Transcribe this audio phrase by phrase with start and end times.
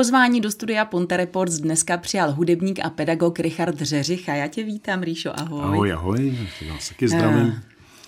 [0.00, 4.62] Pozvání do studia Ponte Reports dneska přijal hudebník a pedagog Richard Řeřich a já tě
[4.62, 5.62] vítám, Ríšo, ahoj.
[5.62, 7.46] Ahoj, ahoj, já taky zdravím.
[7.46, 7.54] Uh,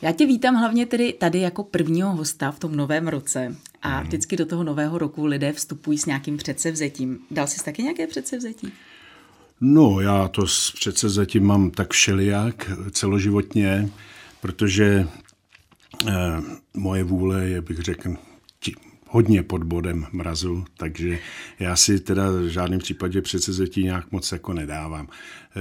[0.03, 4.07] já tě vítám hlavně tedy tady jako prvního hosta v tom novém roce a hmm.
[4.07, 7.19] vždycky do toho nového roku lidé vstupují s nějakým předsevzetím.
[7.31, 8.73] Dal jsi taky nějaké předsevzetí?
[9.61, 13.91] No, já to s předsevzetím mám tak všelijak celoživotně,
[14.41, 15.09] protože
[16.09, 16.13] eh,
[16.75, 18.17] moje vůle je, bych řekl,
[19.13, 21.19] hodně pod bodem mrazu, takže
[21.59, 25.09] já si teda v žádném případě předsevzetí nějak moc jako nedávám.
[25.09, 25.61] E,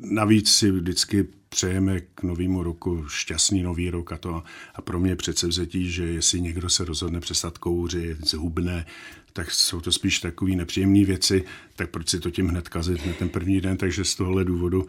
[0.00, 4.42] navíc si vždycky přejeme k novému roku šťastný nový rok a to
[4.74, 8.86] a pro mě předsevzetí, že jestli někdo se rozhodne přestat kouřit, zhubne,
[9.32, 11.44] tak jsou to spíš takové nepříjemné věci,
[11.76, 14.86] tak proč si to tím hned kazit na ten první den, takže z tohohle důvodu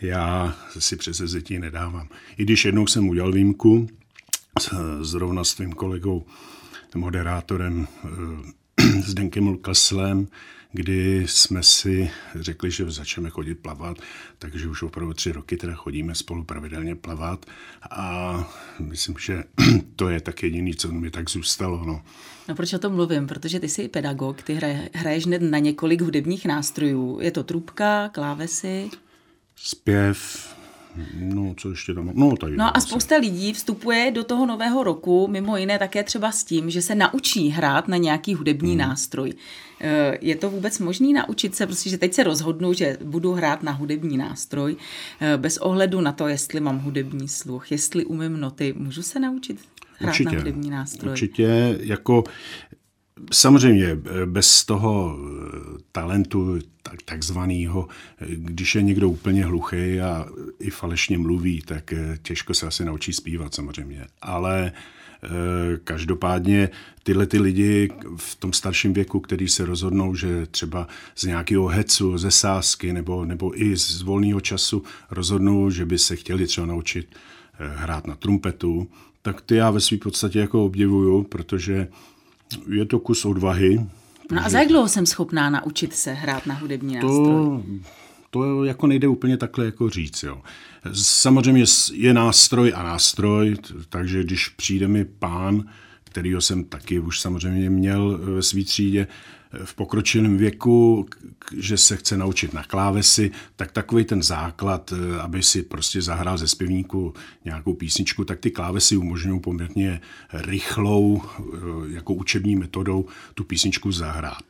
[0.00, 2.08] já si předsevzetí nedávám.
[2.36, 3.88] I když jednou jsem udělal výjimku,
[5.00, 6.26] zrovna s tvým kolegou
[6.94, 7.88] moderátorem
[9.04, 10.28] s Denkem Lukaslem,
[10.72, 13.98] kdy jsme si řekli, že začneme chodit plavat,
[14.38, 17.46] takže už opravdu tři roky teda chodíme spolu pravidelně plavat
[17.90, 18.38] a
[18.78, 19.44] myslím, že
[19.96, 21.84] to je tak jediný, co mi tak zůstalo.
[21.84, 22.02] No.
[22.48, 23.26] No proč o tom mluvím?
[23.26, 27.18] Protože ty jsi pedagog, ty hraje, hraješ hned na několik hudebních nástrojů.
[27.20, 28.90] Je to trubka, klávesy?
[29.56, 30.48] Zpěv,
[31.14, 32.10] No, co ještě tam?
[32.14, 36.32] No, tady no a spousta lidí vstupuje do toho nového roku, mimo jiné také třeba
[36.32, 38.78] s tím, že se naučí hrát na nějaký hudební hmm.
[38.78, 39.32] nástroj.
[39.80, 43.62] Eh, je to vůbec možné naučit se, prostě, že teď se rozhodnu, že budu hrát
[43.62, 44.76] na hudební nástroj,
[45.20, 49.60] eh, bez ohledu na to, jestli mám hudební sluch, jestli umím noty, můžu se naučit
[49.98, 51.12] hrát určitě, na hudební nástroj?
[51.12, 52.24] Určitě, jako
[53.32, 57.88] Samozřejmě eh, bez toho eh, talentu tak, takzvaného,
[58.20, 60.26] eh, když je někdo úplně hluchý a
[60.58, 64.06] i falešně mluví, tak těžko se asi naučí zpívat samozřejmě.
[64.22, 64.72] Ale
[65.84, 66.68] každopádně
[67.02, 72.18] tyhle ty lidi v tom starším věku, který se rozhodnou, že třeba z nějakého hecu,
[72.18, 77.16] ze sásky nebo, nebo i z volného času rozhodnou, že by se chtěli třeba naučit
[77.58, 78.88] hrát na trumpetu,
[79.22, 81.88] tak ty já ve své podstatě jako obdivuju, protože
[82.68, 83.86] je to kus odvahy.
[84.32, 87.12] No a za jak dlouho jsem schopná naučit se hrát na hudební nástroj?
[87.12, 87.62] To,
[88.30, 90.22] to jako nejde úplně takhle jako říct.
[90.22, 90.42] Jo.
[90.92, 93.56] Samozřejmě je nástroj a nástroj,
[93.88, 95.64] takže když přijde mi pán,
[96.04, 99.06] kterýho jsem taky už samozřejmě měl ve své třídě,
[99.64, 101.06] v pokročilém věku,
[101.56, 106.38] že se chce naučit na klávesy, tak takový ten základ, eh, aby si prostě zahrál
[106.38, 110.00] ze zpěvníku nějakou písničku, tak ty klávesy umožňují poměrně
[110.32, 111.42] rychlou, eh,
[111.94, 114.42] jako učební metodou tu písničku zahrát.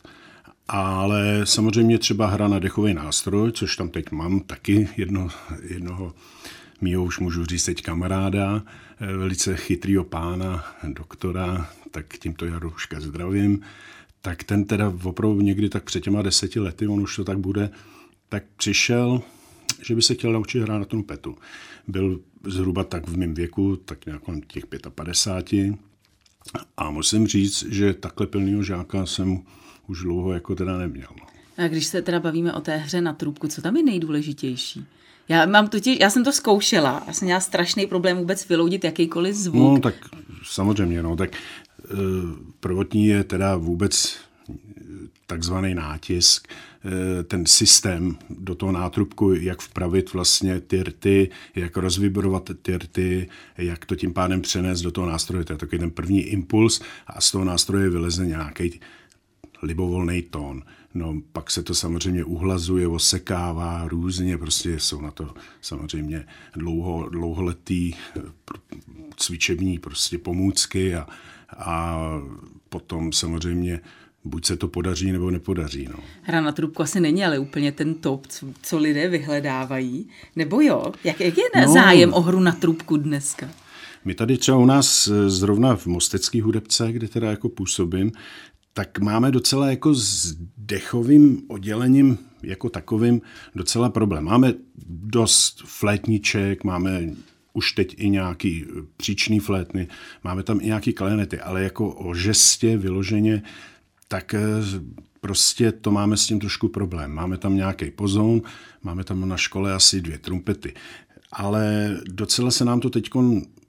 [0.68, 5.28] Ale samozřejmě třeba hra na dechový nástroj, což tam teď mám taky jedno,
[5.62, 6.14] jednoho
[6.80, 8.62] mýho už můžu říct teď kamaráda,
[9.00, 13.60] eh, velice chytrýho pána, doktora, tak tímto Jaruška zdravím,
[14.26, 17.70] tak ten teda opravdu někdy tak před těma deseti lety, on už to tak bude,
[18.28, 19.22] tak přišel,
[19.82, 21.36] že by se chtěl naučit hrát na trumpetu.
[21.88, 25.74] Byl zhruba tak v mém věku, tak nějak těch 55.
[26.76, 29.42] A musím říct, že takhle plného žáka jsem
[29.86, 31.08] už dlouho jako teda neměl.
[31.56, 34.86] A když se teda bavíme o té hře na trubku, co tam je nejdůležitější?
[35.28, 39.34] Já, mám totiž, já jsem to zkoušela, já jsem měla strašný problém vůbec vyloudit jakýkoliv
[39.34, 39.74] zvuk.
[39.74, 39.94] No tak
[40.44, 41.30] samozřejmě, no tak
[42.60, 44.18] prvotní je teda vůbec
[45.26, 52.50] takzvaný nátisk, eh, ten systém do toho nátrubku, jak vpravit vlastně ty rty, jak rozvibrovat
[52.62, 55.44] ty rty, jak to tím pádem přenést do toho nástroje.
[55.44, 58.80] To je takový ten první impuls a z toho nástroje vyleze nějaký
[59.62, 60.62] libovolný tón.
[60.94, 67.92] No, pak se to samozřejmě uhlazuje, osekává různě, prostě jsou na to samozřejmě dlouho, dlouholetý
[67.94, 68.20] eh,
[69.16, 71.06] cvičební prostě pomůcky a,
[71.56, 71.98] a
[72.68, 73.80] potom samozřejmě
[74.24, 75.88] buď se to podaří, nebo nepodaří.
[75.92, 75.98] No.
[76.22, 80.08] Hra na trubku asi není ale úplně ten top, co, co lidé vyhledávají.
[80.36, 80.92] Nebo jo?
[81.04, 83.48] Jak, jak je no, zájem o hru na trubku dneska?
[84.04, 88.12] My tady třeba u nás eh, zrovna v Mostecké hudebce, kde teda jako působím,
[88.72, 93.20] tak máme docela jako s dechovým oddělením jako takovým
[93.54, 94.24] docela problém.
[94.24, 94.54] Máme
[94.88, 97.00] dost flétniček, máme
[97.56, 98.64] už teď i nějaký
[98.96, 99.88] příčný flétny,
[100.24, 103.42] máme tam i nějaký klenety, ale jako o žestě vyloženě,
[104.08, 104.40] tak eh,
[105.20, 107.10] prostě to máme s tím trošku problém.
[107.12, 108.42] Máme tam nějaký pozón,
[108.82, 110.74] máme tam na škole asi dvě trumpety,
[111.32, 113.10] ale docela se nám to teď,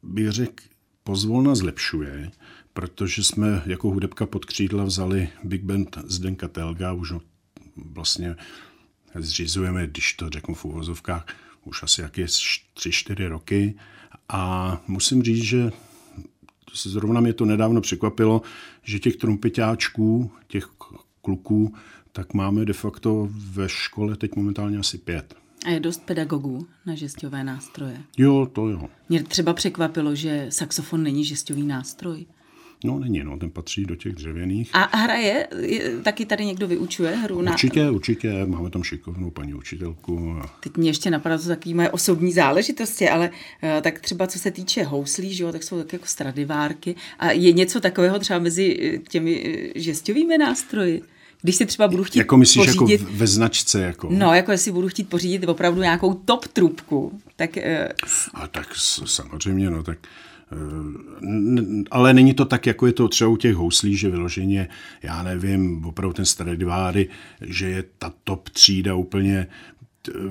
[0.03, 0.63] bych řekl,
[1.03, 2.31] pozvolna zlepšuje,
[2.73, 7.13] protože jsme jako hudebka pod křídla vzali Big Band Zdenka Telga, už
[7.75, 8.35] vlastně
[9.15, 11.25] zřizujeme, když to řeknu v úvozovkách,
[11.67, 13.75] už asi jak je 3-4 roky
[14.29, 15.71] a musím říct, že
[16.73, 18.41] zrovna mě to nedávno překvapilo,
[18.83, 20.69] že těch trumpetáčků, těch
[21.21, 21.75] kluků,
[22.11, 25.35] tak máme de facto ve škole teď momentálně asi pět.
[25.65, 28.01] A je dost pedagogů na žesťové nástroje?
[28.17, 28.89] Jo, to jo.
[29.09, 32.25] Mě třeba překvapilo, že saxofon není žesťový nástroj.
[32.83, 34.69] No není, no, ten patří do těch dřevěných.
[34.73, 35.47] A hraje?
[36.03, 37.41] Taky tady někdo vyučuje hru?
[37.41, 37.51] Na...
[37.51, 40.35] Určitě, určitě, máme tam šikovnou paní učitelku.
[40.41, 40.55] A...
[40.59, 44.51] Teď mě ještě napadá to takové moje osobní záležitosti, ale uh, tak třeba co se
[44.51, 46.95] týče houslí, že jo, tak jsou tak jako stradivárky.
[47.19, 51.01] A je něco takového třeba mezi eh, těmi eh, žesťovými nástroji?
[51.41, 53.81] Když si třeba budu chtít Jako myslíš jako pořídit, jako ve značce?
[53.81, 54.09] Jako?
[54.11, 57.57] No, jako jestli budu chtít pořídit opravdu nějakou top trubku, tak...
[57.57, 57.63] Uh...
[58.33, 58.75] A tak
[59.05, 59.97] samozřejmě, no tak
[61.91, 64.67] ale není to tak, jako je to třeba u těch houslí, že vyloženě,
[65.03, 67.09] já nevím, opravdu ten Stradiváry,
[67.41, 69.47] že je ta top třída úplně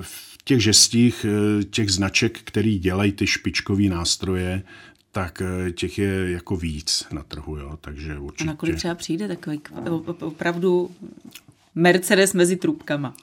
[0.01, 4.63] v těch žestích, eh, těch značek, který dělají ty špičkové nástroje,
[5.11, 8.49] tak eh, těch je jako víc na trhu, jo, takže určitě.
[8.49, 9.61] A nakolik třeba přijde takový
[10.19, 10.91] opravdu
[11.75, 13.15] Mercedes mezi trubkama?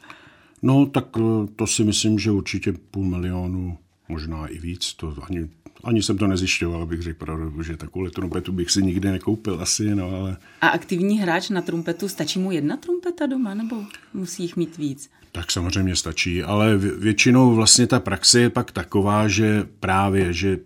[0.63, 5.49] No, tak eh, to si myslím, že určitě půl milionu, možná i víc, to ani
[5.85, 9.95] ani jsem to nezjišťoval, abych řekl pravdu, že takovou trumpetu bych si nikdy nekoupil asi,
[9.95, 10.37] no ale...
[10.61, 13.77] A aktivní hráč na trumpetu, stačí mu jedna trumpeta doma, nebo
[14.15, 15.11] musí jich mít víc?
[15.33, 20.59] Tak samozřejmě stačí, ale většinou vlastně ta praxe je pak taková, že právě, že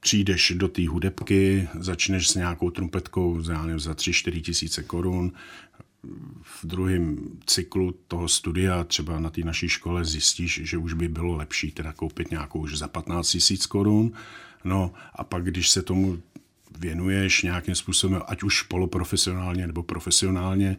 [0.00, 5.32] přijdeš do té hudebky, začneš s nějakou trumpetkou za, nevím, za 3-4 tisíce korun,
[6.42, 11.36] v druhém cyklu toho studia třeba na té naší škole zjistíš, že už by bylo
[11.36, 14.12] lepší teda koupit nějakou už za 15 tisíc korun.
[14.64, 16.22] No a pak, když se tomu
[16.78, 20.76] věnuješ nějakým způsobem, ať už poloprofesionálně nebo profesionálně,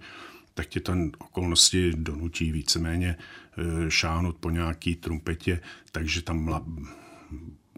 [0.53, 5.59] tak tě ten okolnosti donutí víceméně eh, šáhnout po nějaký trumpetě,
[5.91, 6.63] takže tam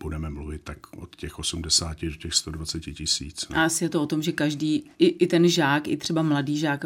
[0.04, 3.48] budeme mluvit tak od těch 80 do těch 120 tisíc.
[3.50, 3.58] No.
[3.58, 6.58] A asi je to o tom, že každý, i, i ten žák, i třeba mladý
[6.58, 6.86] žák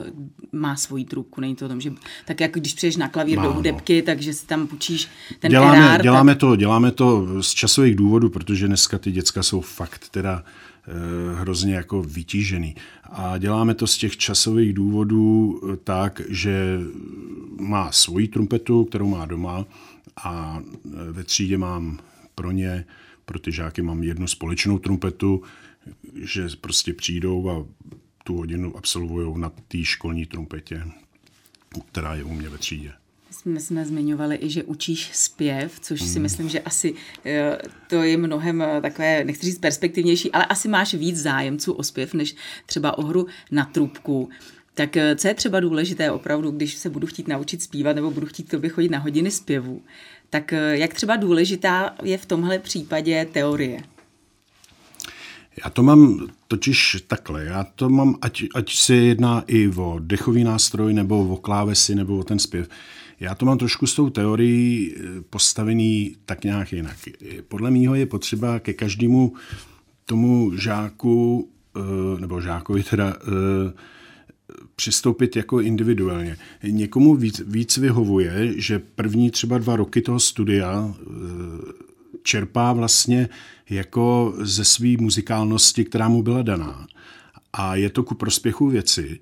[0.51, 1.41] má svoji trubku.
[1.41, 1.94] Není to o tom, že
[2.25, 4.06] tak jako když přijdeš na klavír má, do hudebky, no.
[4.06, 5.07] takže si tam půjčíš
[5.39, 6.39] ten děláme, erár, děláme, tak...
[6.39, 11.75] to, děláme to z časových důvodů, protože dneska ty děcka jsou fakt teda eh, hrozně
[11.75, 12.75] jako vytížený.
[13.03, 16.79] A děláme to z těch časových důvodů eh, tak, že
[17.59, 19.65] má svoji trumpetu, kterou má doma
[20.23, 22.00] a eh, ve třídě mám
[22.39, 22.86] pro ně,
[23.25, 25.44] pro ty žáky mám jednu společnou trumpetu,
[26.24, 27.65] že prostě přijdou a
[28.24, 30.83] tu hodinu absolvují na té školní trumpetě,
[31.91, 32.91] která je u mě ve třídě.
[33.45, 36.21] My jsme zmiňovali i, že učíš zpěv, což si hmm.
[36.21, 36.94] myslím, že asi
[37.25, 37.57] eh,
[37.89, 42.13] to je mnohem eh, takové, nechci říct perspektivnější, ale asi máš víc zájemců o zpěv,
[42.13, 42.35] než
[42.65, 44.30] třeba o hru na trubku.
[44.74, 48.27] Tak eh, co je třeba důležité opravdu, když se budu chtít naučit zpívat nebo budu
[48.27, 49.81] chtít tobě chodit na hodiny zpěvu,
[50.29, 53.83] tak eh, jak třeba důležitá je v tomhle případě teorie?
[55.63, 57.45] Já to mám totiž takhle.
[57.45, 62.17] Já to mám, ať, ať se jedná i o dechový nástroj, nebo o klávesy, nebo
[62.17, 62.69] o ten zpěv.
[63.19, 66.97] Já to mám trošku s tou teorií eh, postavený tak nějak jinak.
[67.47, 69.33] Podle mýho je potřeba ke každému
[70.05, 71.49] tomu žáku,
[72.19, 73.17] nebo žákovi teda,
[74.75, 76.37] přistoupit jako individuálně.
[76.63, 81.05] Někomu víc, víc vyhovuje, že první třeba dva roky toho studia eh,
[82.23, 83.29] čerpá vlastně
[83.69, 86.87] jako ze své muzikálnosti, která mu byla daná.
[87.53, 89.19] A je to ku prospěchu věci.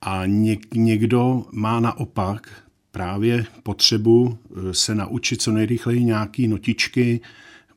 [0.00, 2.48] A něk, někdo má naopak
[2.90, 7.20] právě potřebu eh, se naučit co nejrychleji nějaký notičky,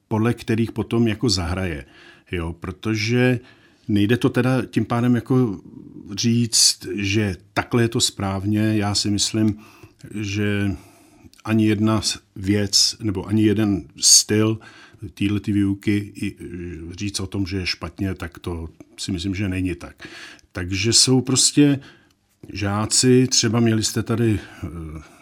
[0.08, 1.86] podle kterých potom jako zahraje.
[2.32, 3.40] Jo, protože
[3.88, 5.62] Nejde to teda tím pádem jako
[6.16, 8.78] říct, že takhle je to správně.
[8.78, 9.60] Já si myslím,
[10.16, 10.72] že
[11.46, 12.02] ani jedna
[12.36, 14.60] věc nebo ani jeden styl
[15.14, 16.14] téhle ty výuky
[16.92, 20.08] říct o tom, že je špatně, tak to si myslím, že není tak.
[20.52, 21.80] Takže jsou prostě
[22.54, 24.68] žáci, třeba měli jste tady eh,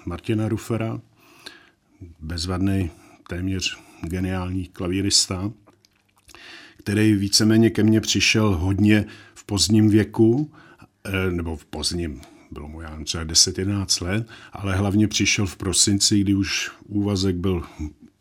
[0.06, 1.02] Martina Rufera,
[2.20, 2.92] bezvadný,
[3.30, 5.52] téměř geniální klavírista,
[6.86, 10.52] který víceméně ke mně přišel hodně v pozdním věku,
[11.06, 16.20] eh, nebo v pozdním, bylo mu já třeba 10-11 let, ale hlavně přišel v prosinci,
[16.20, 17.64] kdy už úvazek byl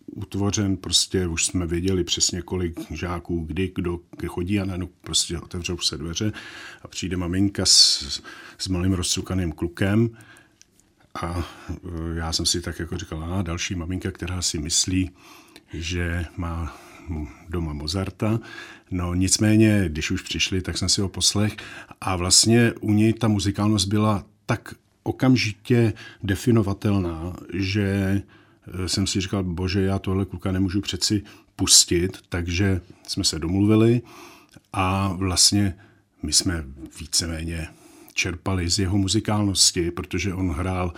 [0.06, 5.78] utvořen, prostě už jsme věděli přesně kolik žáků, kdy, kdo chodí a najednou prostě otevřou
[5.78, 6.33] se dveře
[6.83, 8.23] a přijde maminka s,
[8.59, 10.11] s malým rozcukaným klukem
[11.23, 11.75] a eh,
[12.14, 15.11] já jsem si tak jako říkal, a další maminka, která si myslí,
[15.73, 16.84] že má
[17.49, 18.40] doma Mozarta.
[18.90, 21.56] No nicméně, když už přišli, tak jsem si ho poslech
[22.00, 25.92] a vlastně u něj ta muzikálnost byla tak okamžitě
[26.23, 28.23] definovatelná, že
[28.84, 31.23] eh, jsem si říkal, bože, já tohle kluka nemůžu přeci
[31.56, 34.02] pustit, takže jsme se domluvili
[34.73, 35.75] a vlastně
[36.23, 36.64] my jsme
[37.00, 37.68] víceméně
[38.14, 40.94] čerpali z jeho muzikálnosti, protože on hrál,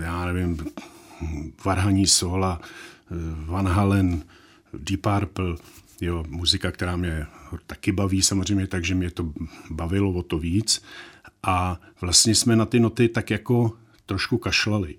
[0.00, 0.58] já nevím,
[1.64, 2.60] Varhaní Sola,
[3.46, 4.22] Van Halen,
[4.74, 5.56] Deep Purple,
[6.00, 7.26] jo, muzika, která mě
[7.66, 9.32] taky baví samozřejmě, takže mě to
[9.70, 10.82] bavilo o to víc.
[11.42, 13.72] A vlastně jsme na ty noty tak jako
[14.06, 14.96] trošku kašlali.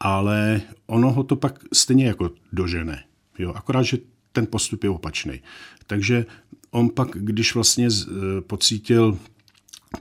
[0.00, 3.04] Ale ono ho to pak stejně jako dožene.
[3.38, 3.98] Jo, akorát, že
[4.32, 5.40] ten postup je opačný.
[5.86, 6.26] Takže
[6.70, 9.18] on pak, když vlastně e, pocítil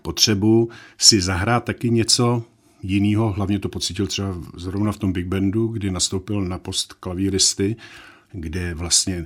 [0.01, 2.43] potřebu si zahrát taky něco
[2.83, 7.75] jiného, hlavně to pocítil třeba zrovna v tom Big Bandu, kdy nastoupil na post klavíristy,
[8.31, 9.25] kde vlastně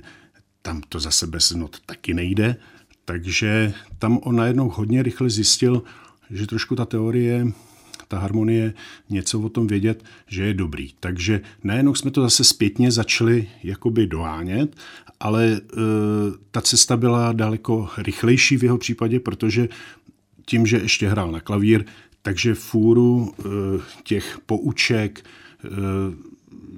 [0.62, 2.56] tam to zase bez not taky nejde,
[3.04, 5.82] takže tam on najednou hodně rychle zjistil,
[6.30, 7.46] že trošku ta teorie,
[8.08, 8.74] ta harmonie,
[9.10, 10.90] něco o tom vědět, že je dobrý.
[11.00, 14.76] Takže najednou jsme to zase zpětně začali jakoby dohánět,
[15.20, 15.60] ale e,
[16.50, 19.68] ta cesta byla daleko rychlejší v jeho případě, protože
[20.46, 21.84] tím, že ještě hrál na klavír,
[22.22, 23.42] takže fůru e,
[24.02, 25.24] těch pouček,
[25.64, 25.68] e,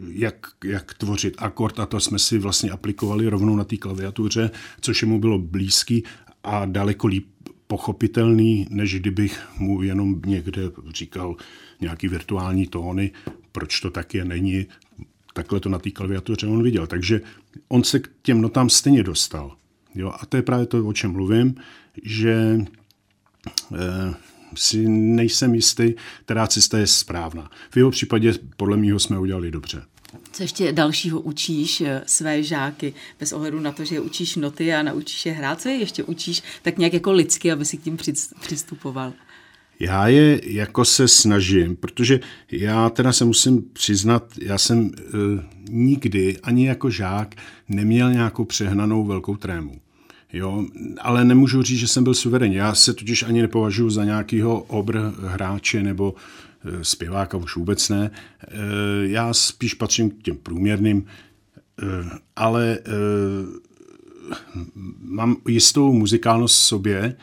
[0.08, 5.02] jak, jak tvořit akord a to jsme si vlastně aplikovali rovnou na té klaviatuře, což
[5.02, 6.04] mu bylo blízký
[6.44, 7.26] a daleko líp
[7.66, 10.62] pochopitelný, než kdybych mu jenom někde
[10.94, 11.36] říkal
[11.80, 13.10] nějaký virtuální tóny,
[13.52, 14.66] proč to tak je, není.
[15.32, 16.86] Takhle to na té klaviatuře on viděl.
[16.86, 17.20] Takže
[17.68, 19.56] on se k těm notám stejně dostal.
[19.94, 20.12] Jo?
[20.20, 21.54] A to je právě to, o čem mluvím,
[22.02, 22.58] že
[23.74, 24.14] eh,
[24.56, 25.94] si nejsem jistý,
[26.24, 27.50] která cesta je správná.
[27.70, 29.82] V jeho případě podle mě jsme udělali dobře.
[30.32, 34.74] Co ještě dalšího učíš eh, své žáky, bez ohledu na to, že je učíš noty
[34.74, 37.82] a naučíš je hrát, co je ještě učíš tak nějak jako lidsky, aby si k
[37.82, 37.96] tím
[38.40, 39.12] přistupoval?
[39.80, 42.20] Já je jako se snažím, protože
[42.50, 45.02] já teda se musím přiznat, já jsem e,
[45.68, 47.34] nikdy ani jako žák
[47.68, 49.80] neměl nějakou přehnanou velkou trému.
[50.34, 50.66] Jo,
[51.00, 52.54] ale nemůžu říct, že jsem byl suverénní.
[52.54, 56.14] Já se totiž ani nepovažuji za nějakého obr hráče nebo
[56.64, 58.10] e, zpěváka, už vůbec ne.
[58.10, 58.48] E,
[59.02, 61.06] já spíš patřím k těm průměrným,
[61.82, 61.84] e,
[62.36, 62.78] ale
[65.00, 67.16] mám jistou muzikálnost v sobě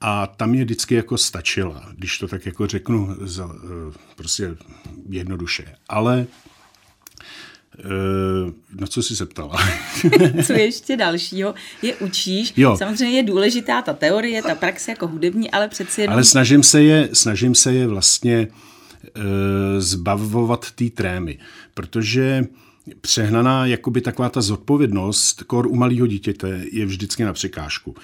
[0.00, 3.16] a tam je vždycky jako stačila, když to tak jako řeknu
[4.16, 4.56] prostě
[5.08, 5.74] jednoduše.
[5.88, 6.55] Ale Eh,
[8.80, 9.56] na co jsi se ptala?
[10.46, 12.52] co ještě dalšího je učíš?
[12.56, 12.76] Jo.
[12.76, 16.12] Samozřejmě je důležitá ta teorie, ta praxe jako hudební, ale přeci jenom...
[16.12, 18.50] Ale snažím se je, snažím se je vlastně e,
[19.80, 21.38] zbavovat té trémy,
[21.74, 22.44] protože
[23.00, 27.94] přehnaná jakoby taková ta zodpovědnost kor u malého dítěte je vždycky na překážku.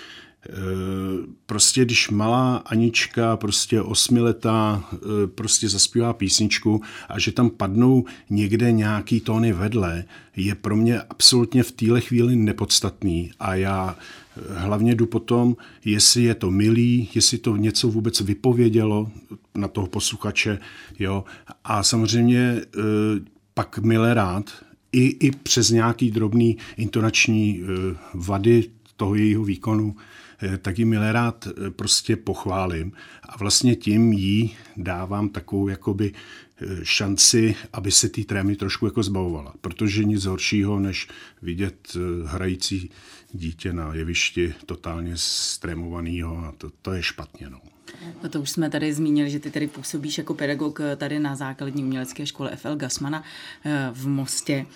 [0.49, 0.52] Eh,
[1.46, 8.72] prostě když malá Anička, prostě osmiletá, eh, prostě zaspívá písničku a že tam padnou někde
[8.72, 10.04] nějaký tóny vedle,
[10.37, 13.30] je pro mě absolutně v téhle chvíli nepodstatný.
[13.40, 19.11] A já eh, hlavně jdu potom, jestli je to milý, jestli to něco vůbec vypovědělo
[19.54, 20.58] na toho posluchače,
[20.99, 21.25] jo,
[21.64, 22.61] a samozřejmě
[23.54, 24.50] pak milé rád,
[24.92, 27.61] i, i přes nějaký drobný intonační
[28.14, 28.70] vady
[29.02, 29.97] toho jejího výkonu,
[30.42, 32.92] Eh, tak ji milé rád eh, prostě pochválím
[33.23, 39.02] a vlastně tím jí dávám takovou jakoby eh, šanci, aby se ty trémy trošku jako
[39.02, 39.54] zbavovala.
[39.61, 41.09] Protože nic horšího, než
[41.42, 42.90] vidět hrající
[43.32, 47.50] dítě na jevišti totálně strémovanýho a to, to je špatně.
[47.50, 47.61] No.
[48.23, 51.85] No to už jsme tady zmínili, že ty tady působíš jako pedagog tady na základní
[51.85, 53.25] umělecké škole FL Gasmana
[53.92, 54.66] v Mostě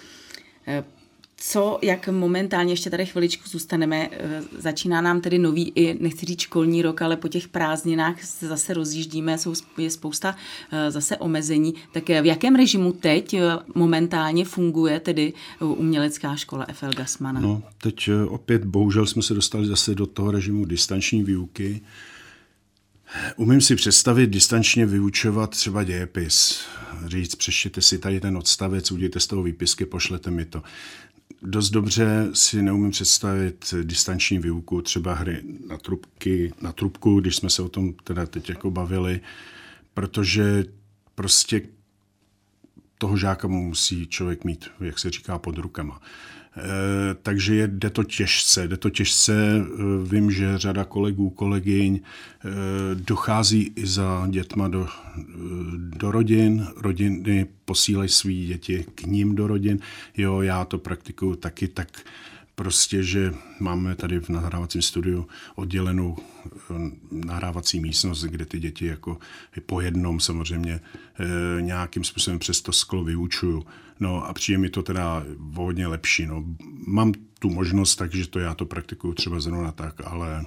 [1.41, 6.41] co, jak momentálně, ještě tady chviličku zůstaneme, eh, začíná nám tedy nový i, nechci říct
[6.41, 10.37] školní rok, ale po těch prázdninách se zase rozjíždíme, jsou, je spousta
[10.73, 11.75] eh, zase omezení.
[11.93, 13.37] Tak eh, v jakém režimu teď
[13.75, 17.41] momentálně funguje tedy umělecká škola FL Gasmana?
[17.41, 21.81] No, teď opět bohužel jsme se dostali zase do toho režimu distanční výuky.
[23.37, 26.61] Umím si představit distančně vyučovat třeba dějepis.
[27.07, 30.63] Říct, přeštěte si tady ten odstavec, udějte z toho výpisky, pošlete mi to
[31.43, 37.51] dost dobře si neumím představit distanční výuku, třeba hry na, trubky, na trubku, když jsme
[37.51, 39.21] se o tom teda teď jako bavili,
[39.95, 40.65] protože
[41.15, 41.63] prostě
[42.99, 46.01] toho žáka musí člověk mít, jak se říká, pod rukama.
[46.59, 49.35] Eh, takže je, jde to těžce, jde to těžce.
[49.35, 52.49] Eh, vím, že řada kolegů, kolegyň eh,
[52.95, 54.89] dochází i za dětma do,
[55.79, 59.79] do rodin, rodiny posílají své děti k ním do rodin.
[60.17, 61.89] Jo, já to praktikuju taky, tak
[62.57, 66.75] prostě, že máme tady v nahrávacím studiu oddělenou eh,
[67.11, 69.19] nahrávací místnost, kde ty děti jako
[69.67, 73.67] po jednom samozřejmě eh, nějakým způsobem přes to sklo vyučuju.
[74.01, 76.27] No a přijde mi to teda hodně lepší.
[76.27, 76.45] No.
[76.87, 80.47] Mám tu možnost, takže to já to praktikuju třeba zrovna tak, ale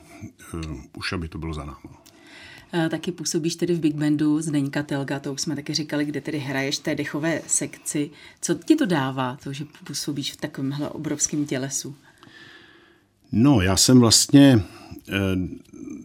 [0.54, 0.62] uh,
[0.98, 1.96] už aby to bylo za námi.
[2.74, 6.22] Eh, taky působíš tedy v Big Bandu Zdeňka Telga, to už jsme taky říkali, kde
[6.22, 8.10] tedy hraješ té dechové sekci.
[8.42, 11.96] Co ti to dává, to, že působíš v takovémhle obrovském tělesu?
[13.32, 14.62] No, já jsem vlastně,
[15.10, 15.14] eh,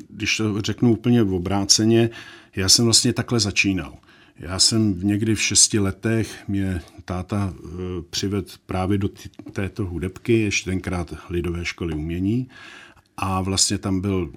[0.08, 2.10] když to řeknu úplně v obráceně,
[2.56, 3.98] já jsem vlastně takhle začínal.
[4.36, 7.68] Já jsem někdy v šesti letech, mě táta eh,
[8.10, 9.08] přived právě do
[9.52, 12.48] této hudebky, ještě tenkrát lidové školy umění.
[13.16, 14.32] A vlastně tam byl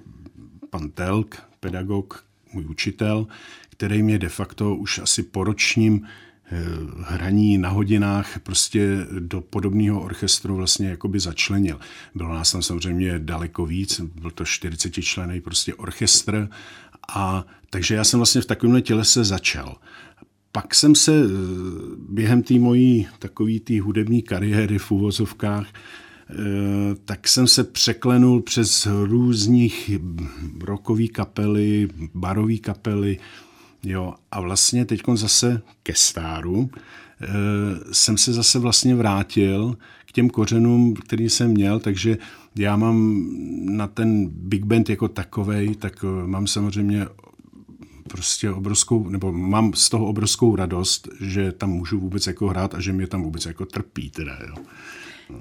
[0.70, 3.26] pan Telk, pedagog, můj učitel,
[3.68, 6.56] který mě de facto už asi po ročním eh,
[7.00, 11.80] hraní na hodinách prostě do podobného orchestru vlastně jakoby začlenil.
[12.14, 16.48] Bylo nás tam samozřejmě daleko víc, byl to 40 člený prostě orchestr
[17.08, 19.76] a takže já jsem vlastně v takovémhle tělese začal.
[20.52, 21.28] Pak jsem se eh,
[22.08, 25.66] během té mojí takový té hudební kariéry v úvozovkách
[27.04, 29.90] tak jsem se překlenul přes různých
[30.60, 33.18] rokový kapely, barový kapely,
[33.82, 36.70] jo, a vlastně teď zase ke stáru
[37.20, 37.26] eh,
[37.92, 42.18] jsem se zase vlastně vrátil k těm kořenům, který jsem měl, takže
[42.56, 43.26] já mám
[43.76, 47.06] na ten big band jako takovej, tak mám samozřejmě
[48.08, 52.80] prostě obrovskou, nebo mám z toho obrovskou radost, že tam můžu vůbec jako hrát a
[52.80, 54.54] že mě tam vůbec jako trpí teda, jo.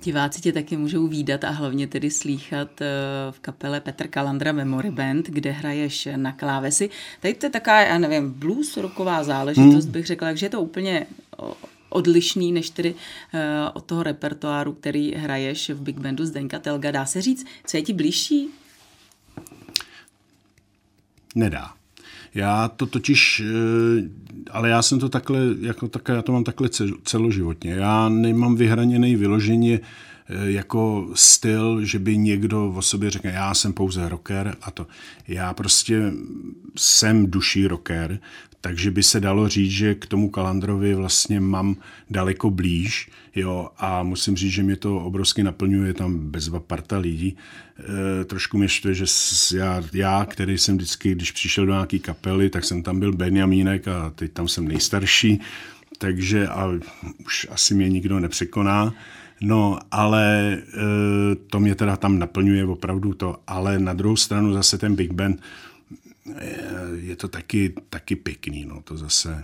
[0.03, 2.85] Diváci tě taky můžou výdat a hlavně tedy slýchat eh,
[3.31, 6.89] v kapele Petr Kalandra Memory Band, kde hraješ na klávesi.
[7.19, 9.91] Tady to je taková, já nevím, blues roková záležitost, hmm.
[9.91, 11.07] bych řekla, takže je to úplně
[11.89, 13.39] odlišný než tedy uh,
[13.73, 16.91] od toho repertoáru, který hraješ v Big Bandu Zdenka Telga.
[16.91, 18.49] Dá se říct, co je ti blížší?
[21.35, 21.76] Nedá.
[22.37, 24.09] Já to totiž, eh,
[24.51, 26.69] ale já jsem to takhle, jako takhle, já to mám takhle
[27.03, 27.71] celoživotně.
[27.71, 33.73] Já nemám vyhraněný vyloženě eh, jako styl, že by někdo o sobě řekl, já jsem
[33.73, 34.87] pouze rocker a to.
[35.27, 36.11] Já prostě
[36.77, 38.19] jsem duší rocker,
[38.61, 41.75] takže by se dalo říct, že k tomu Kalandrovi vlastně mám
[42.09, 47.37] daleko blíž, jo, a musím říct, že mě to obrovsky naplňuje, tam bezva parta lidí.
[48.21, 49.05] E, trošku mě štve, že
[49.57, 53.87] já, já, který jsem vždycky, když přišel do nějaký kapely, tak jsem tam byl Benjamínek
[53.87, 55.39] a teď tam jsem nejstarší,
[55.97, 56.71] takže a
[57.25, 58.93] už asi mě nikdo nepřekoná.
[59.41, 60.59] No, ale e,
[61.35, 65.41] to mě teda tam naplňuje opravdu to, ale na druhou stranu zase ten Big Band,
[66.95, 69.43] je to taky, taky pěkný, no to zase.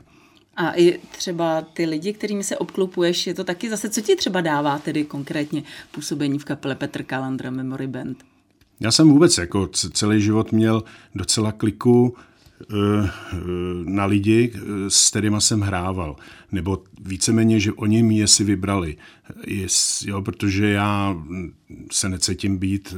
[0.56, 4.42] A i třeba ty lidi, kterými se obklopuješ, je to taky zase, co ti třeba
[4.42, 8.24] dává tedy konkrétně působení v kapele Petr Kalandra Memory Band?
[8.80, 10.84] Já jsem vůbec jako celý život měl
[11.16, 12.16] docela kliku
[13.84, 16.16] na lidi, eh, s kterými jsem hrával.
[16.52, 18.98] Nebo víceméně, že oni mě si vybrali.
[19.48, 21.16] Jest, jo, protože já
[21.92, 22.98] se necítím být e,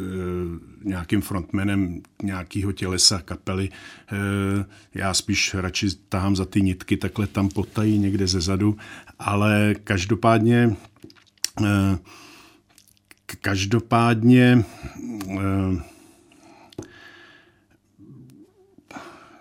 [0.84, 3.69] nějakým frontmanem nějakého tělesa kapely.
[4.93, 8.78] Já spíš radši tahám za ty nitky, takhle tam potají někde ze zadu,
[9.19, 10.75] ale každopádně
[13.41, 14.65] každopádně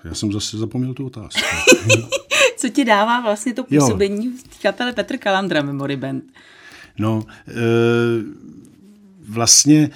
[0.05, 1.41] Já jsem zase zapomněl tu otázku.
[2.57, 4.33] Co ti dává vlastně to působení jo.
[4.51, 6.25] v kapele Petr Kalandra Memory Band?
[6.99, 7.53] No, e,
[9.29, 9.91] vlastně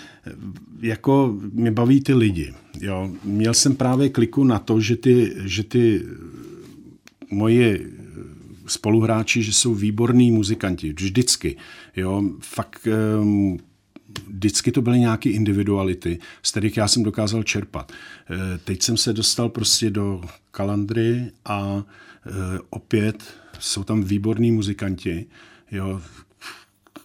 [0.80, 2.54] jako mě baví ty lidi.
[2.80, 3.10] Jo.
[3.24, 6.04] Měl jsem právě kliku na to, že ty, že ty
[7.30, 7.80] moje
[8.66, 11.56] spoluhráči, že jsou výborní muzikanti, vždycky.
[11.96, 12.22] Jo.
[12.40, 12.88] Fakt
[14.26, 17.92] vždycky to byly nějaké individuality, z kterých já jsem dokázal čerpat.
[17.92, 21.84] Eh, teď jsem se dostal prostě do kalandry a
[22.26, 22.30] eh,
[22.70, 25.26] opět jsou tam výborní muzikanti,
[25.70, 26.00] jo,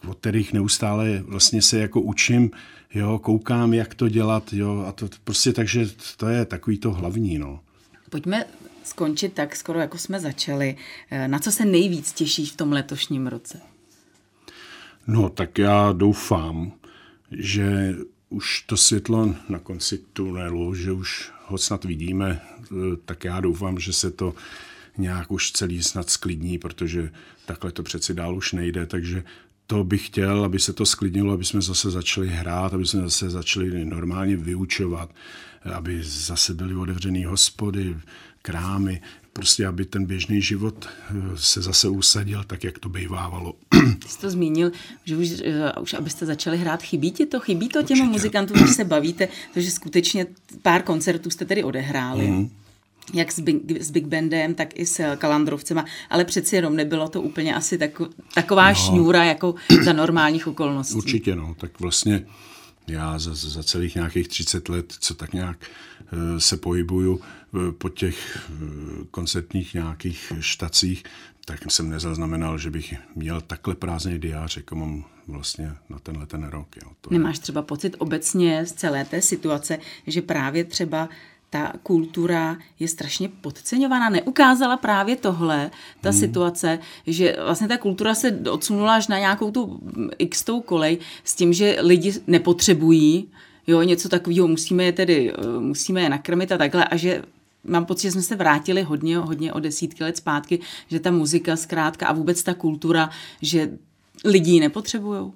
[0.08, 2.50] od kterých neustále vlastně se jako učím,
[2.94, 7.38] jo, koukám, jak to dělat, jo, a to prostě takže to je takový to hlavní,
[7.38, 7.60] no.
[8.10, 8.44] Pojďme
[8.84, 10.76] skončit tak skoro, jako jsme začali.
[11.10, 13.60] Eh, na co se nejvíc těšíš v tom letošním roce?
[15.06, 16.72] No, tak já doufám,
[17.38, 17.94] že
[18.28, 22.40] už to světlo na konci tunelu, že už ho snad vidíme,
[23.04, 24.34] tak já doufám, že se to
[24.98, 27.10] nějak už celý snad sklidní, protože
[27.46, 29.24] takhle to přeci dál už nejde, takže
[29.66, 33.30] to bych chtěl, aby se to sklidnilo, aby jsme zase začali hrát, aby jsme zase
[33.30, 35.14] začali normálně vyučovat,
[35.74, 37.96] aby zase byly otevřené hospody,
[38.42, 39.02] krámy,
[39.34, 43.54] prostě aby ten běžný život eh, se zase usadil tak, jak to bývávalo.
[43.98, 44.72] Ty jsi to zmínil,
[45.04, 47.40] že už, eh, už abyste začali hrát, chybí ti to?
[47.40, 50.26] Chybí to těm muzikantům, když se bavíte, protože skutečně
[50.62, 52.26] pár koncertů jste tedy odehráli.
[52.26, 52.50] Mm
[53.12, 57.22] jak s Big, s Big Bandem, tak i s Kalandrovcema, ale přeci jenom nebylo to
[57.22, 58.02] úplně asi tak,
[58.34, 60.94] taková no, šňůra jako za normálních okolností.
[60.94, 62.26] Určitě, no, tak vlastně
[62.86, 65.56] Já za, za celých nějakých 30 let, co tak nějak
[66.12, 71.04] eh, se pohybuju eh, po těch eh, koncertních nějakých štacích,
[71.44, 76.44] tak jsem nezaznamenal, že bych měl takhle prázdný diář, jako mám vlastně na tenhle ten
[76.44, 76.68] rok.
[76.82, 76.90] Jo.
[77.00, 81.08] To Nemáš třeba pocit obecně z celé té situace, že právě třeba
[81.54, 84.08] ta kultura je strašně podceňovaná.
[84.10, 86.18] Neukázala právě tohle, ta hmm.
[86.18, 89.80] situace, že vlastně ta kultura se odsunula až na nějakou tu
[90.18, 93.28] x kolej s tím, že lidi nepotřebují
[93.66, 97.22] jo, něco takového, musíme je tedy, eh, musíme je nakrmit a takhle a že
[97.64, 101.56] mám pocit, že jsme se vrátili hodně, hodně o desítky let zpátky, že ta muzika
[101.56, 103.10] zkrátka a vůbec ta kultura,
[103.42, 103.70] že
[104.24, 105.32] lidi nepotřebují.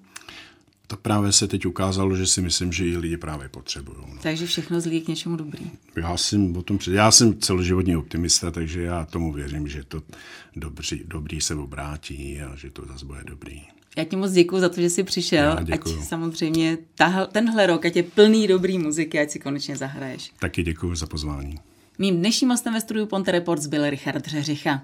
[0.90, 3.96] To právě se teď ukázalo, že si myslím, že i lidi právě potřebují.
[4.00, 4.18] No.
[4.22, 5.70] Takže všechno zlí k něčemu dobrý.
[5.96, 10.02] Já jsem, o tom, já jsem celoživotní optimista, takže já tomu věřím, že to
[10.56, 13.62] dobrý, dobrý se obrátí a že to zase bude dobrý.
[13.96, 15.56] Já ti moc děkuji za to, že jsi přišel.
[15.72, 20.32] Ať samozřejmě tahle, tenhle rok, ať je plný dobrý muziky, ať si konečně zahraješ.
[20.40, 21.58] Taky děkuji za pozvání.
[21.98, 24.82] Mým dnešním hostem ve studiu Ponte Reports byl Richard Řeřicha.